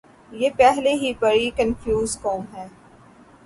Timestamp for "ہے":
2.53-2.67